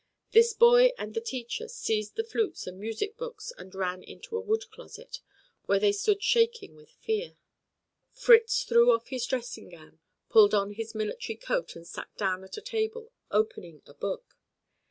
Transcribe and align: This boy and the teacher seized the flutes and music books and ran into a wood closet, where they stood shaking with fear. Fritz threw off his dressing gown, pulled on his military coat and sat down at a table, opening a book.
This 0.31 0.53
boy 0.55 0.93
and 0.97 1.13
the 1.13 1.21
teacher 1.21 1.67
seized 1.67 2.15
the 2.15 2.23
flutes 2.23 2.65
and 2.65 2.79
music 2.79 3.17
books 3.17 3.53
and 3.55 3.75
ran 3.75 4.01
into 4.01 4.35
a 4.35 4.39
wood 4.41 4.67
closet, 4.71 5.19
where 5.67 5.77
they 5.77 5.91
stood 5.91 6.23
shaking 6.23 6.73
with 6.73 6.89
fear. 6.89 7.37
Fritz 8.11 8.63
threw 8.63 8.91
off 8.91 9.09
his 9.09 9.27
dressing 9.27 9.69
gown, 9.69 9.99
pulled 10.27 10.55
on 10.55 10.71
his 10.71 10.95
military 10.95 11.35
coat 11.37 11.75
and 11.75 11.85
sat 11.85 12.09
down 12.17 12.43
at 12.43 12.57
a 12.57 12.61
table, 12.61 13.11
opening 13.29 13.83
a 13.85 13.93
book. 13.93 14.35